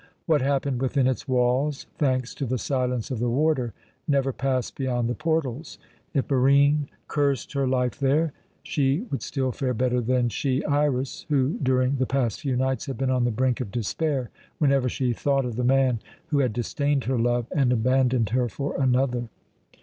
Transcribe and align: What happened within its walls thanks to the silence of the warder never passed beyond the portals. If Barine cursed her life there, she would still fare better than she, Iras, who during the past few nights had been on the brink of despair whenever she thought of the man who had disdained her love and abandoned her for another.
What 0.25 0.41
happened 0.41 0.81
within 0.81 1.05
its 1.05 1.27
walls 1.27 1.85
thanks 1.99 2.33
to 2.33 2.47
the 2.47 2.57
silence 2.57 3.11
of 3.11 3.19
the 3.19 3.29
warder 3.29 3.71
never 4.07 4.33
passed 4.33 4.75
beyond 4.75 5.07
the 5.07 5.13
portals. 5.13 5.77
If 6.15 6.27
Barine 6.27 6.87
cursed 7.07 7.53
her 7.53 7.67
life 7.67 7.99
there, 7.99 8.33
she 8.63 9.01
would 9.11 9.21
still 9.21 9.51
fare 9.51 9.75
better 9.75 10.01
than 10.01 10.29
she, 10.29 10.65
Iras, 10.65 11.27
who 11.29 11.59
during 11.61 11.97
the 11.97 12.07
past 12.07 12.41
few 12.41 12.55
nights 12.57 12.87
had 12.87 12.97
been 12.97 13.11
on 13.11 13.25
the 13.25 13.29
brink 13.31 13.61
of 13.61 13.69
despair 13.69 14.31
whenever 14.57 14.89
she 14.89 15.13
thought 15.13 15.45
of 15.45 15.55
the 15.55 15.63
man 15.63 15.99
who 16.29 16.39
had 16.39 16.51
disdained 16.51 17.03
her 17.03 17.19
love 17.19 17.45
and 17.55 17.71
abandoned 17.71 18.29
her 18.31 18.49
for 18.49 18.81
another. 18.81 19.29